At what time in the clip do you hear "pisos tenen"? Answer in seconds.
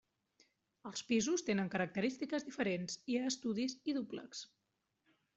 1.09-1.67